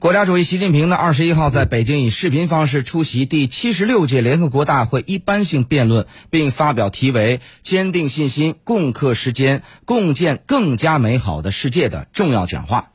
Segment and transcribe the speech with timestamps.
[0.00, 12.92] 国家主席习近平呢，二十一号在北京以视频方式出席第七十六届联合国大会一般性辩论，并发表题为“坚定信心，共克时艰，共建更加美好的世界”的重要讲话。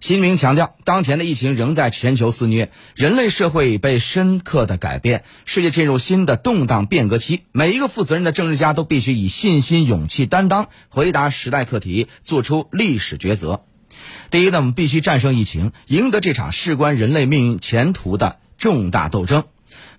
[0.00, 7.42] 习近平强调，当前的疫情仍在全球肆虐，人类社会已被深刻的改变，世界进入新的动荡变革期。
[7.52, 13.62] 每一个负责任的政治家都必须以信心、勇气、担当回答时代课题，做出历史抉择。
[14.30, 19.44] 第一呢，我们必须战胜疫情，赢得这场事关人类命运前途的重大斗争。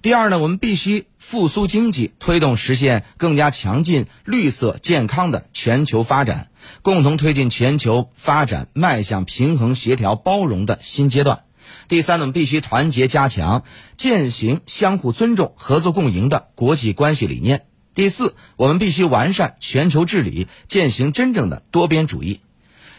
[0.01, 6.49] 第二呢，我们必须复苏经济，推动实现更加强劲、绿色、健康的全球发展，
[6.81, 11.43] 共同推进全球发展迈向平衡、协调、包容的新阶段。
[11.87, 13.63] 第三呢，我们必须团结加强，
[13.95, 17.65] 践行相互尊重、合作共赢的国际关系理念。
[17.93, 22.39] 第四，我们必须完善全球治理，践行真正的多边主义。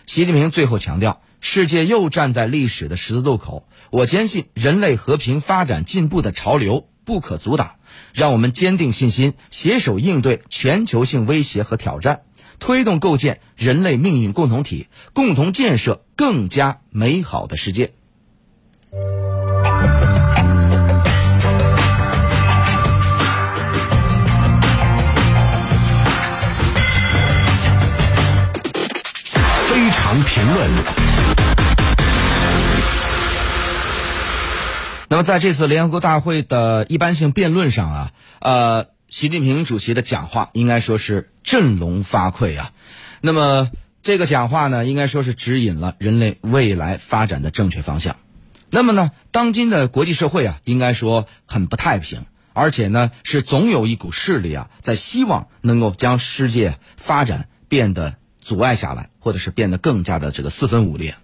[0.09, 3.69] 习近平最后强调，世界又站在历史的十字路口。
[3.91, 7.75] 我坚信，人类和平发展进步的潮流不可阻挡。
[8.15, 12.23] 让我们坚定信心，携手应对全球性威胁和挑战，
[12.59, 17.93] 推动构建人类命运共同体，共同建设更加美好的世界。
[30.25, 30.71] 评论。
[35.11, 42.73] 那么，在这次联合国大会的一般性辩论上啊，呃，习近平主席的讲话应该说是振聋发聩啊。
[43.23, 43.71] 那么，
[44.03, 48.17] 这个讲话呢，应该说是指引了人类未来发展的正确方向。
[48.71, 58.17] 那么呢，当今的国际社会啊，应该说很不太平，而且呢，是总有一股势力啊，在希望能够将世界发展变得
[58.49, 61.17] 阻碍下来，或者是变得更加的这个四分五裂。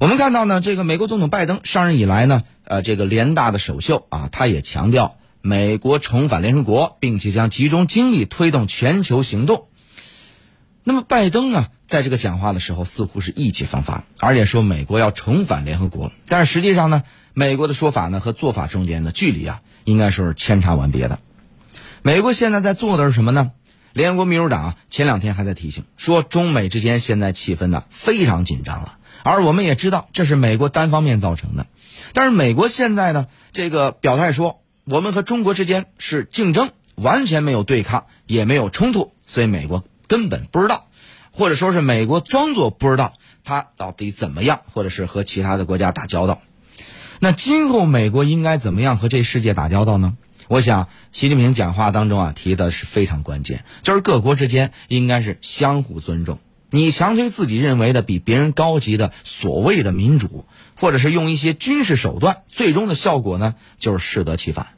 [0.00, 9.68] 我们看到呢，这个美国总统拜登上任以来呢，呃，这个联大的首秀啊，他也强调美国重返联合国，并且将集中精力推动全球行动。
[10.82, 21.20] 那么拜登呢，在这个讲话的时候似乎是意气风发，而且说美国要重返联合国，但是实际上呢，美国的说法呢和做法中间的距离啊，应该说是千差万别的。
[22.02, 23.52] 美国现在在做的是什么呢？
[23.94, 28.98] 联合国秘书长前两天还在提醒说，中美之间现在气氛呢非常紧张了。
[29.22, 31.68] 而我们也知道，这是美国单方面造成的。
[32.12, 40.88] 但是美国现在呢，这个表态说，我们和中国之间是竞争，完全没有对抗，也没有冲突，所以美国根本不知道，
[41.30, 43.12] 或者说是美国装作不知道
[43.44, 46.42] 他到底怎么样，或者是和其他的国家打交道。
[47.20, 50.16] 那今后美国应该怎么样和这世界打交道呢？
[50.48, 56.38] 我想，习近平讲话当中啊提的是非常关键，就是各国之间应该是相互尊重。
[56.70, 60.44] 你强推自己认为的比别人高级的所谓的民主，
[60.76, 64.68] 或者是用一些军事手段，最终的效果呢，就是适得其反。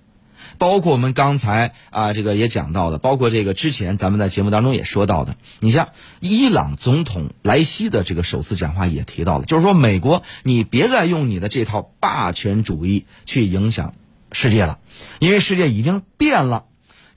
[0.58, 5.88] 包括我们刚才啊，这个也讲到的，包括这个之前咱们在节目当中也说到的，你像
[6.20, 13.94] 伊朗总统莱西的这个首次讲话也提到了，就是说美国，你别再用你的这套霸权主义去影响
[14.32, 14.78] 世界了，
[15.18, 16.64] 因为世界已经变了。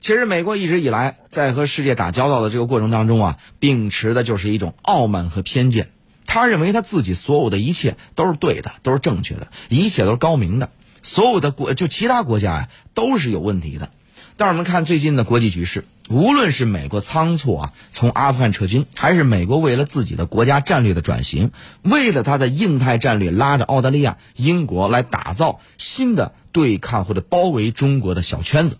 [0.00, 5.90] 其实，美国一直以来在和世界打交道的这个过程当中啊，秉持的就是一种傲慢和偏见。
[6.24, 10.70] 他认为他自己所有的一切都是对的，都是正确的，一切都是高明的。
[11.02, 13.90] 所有的国就其他国家呀，都是有问题的。
[14.36, 28.78] 但是我们看最近的国际局势，无论是美国仓促啊从阿富汗撤军，还是美国为了自己的国家战略的转型，为了他的印太战略，拉着澳大利亚、英国来打造新的对抗或者包围中国的小圈子。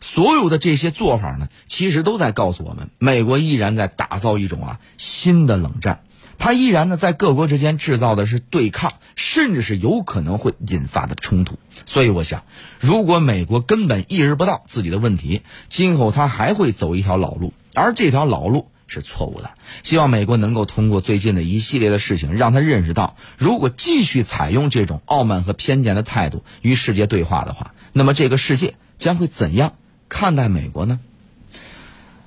[0.00, 6.02] 所有的这些做法呢，其实都在告诉我们，美国依然在打造一种啊新的冷战，
[6.38, 11.58] 它依然呢在各国之间制造的是对抗，甚至是有可能会引发的冲突。
[11.86, 12.44] 所以我想，
[12.80, 19.50] 如果美国根本意识不到自己的问题，今后他还会走一条老路，而这条老路是错误的。
[19.82, 29.74] 希望美国能够通过最近的一系列的事情，让他认识到，如果继续采用这种傲慢和偏见的态度与世界对话的话，那么这个世界将会怎样？
[30.08, 31.00] 看待美国呢？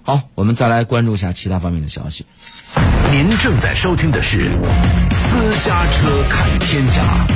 [0.07, 2.25] 好，我们再来关注一下其他方面的消息。
[3.12, 4.39] 您正在收听的是
[5.12, 7.27] 《私家车看天下》。